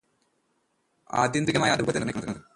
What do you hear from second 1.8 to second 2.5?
രൂപത്തെ നിർണയിക്കുന്നത്.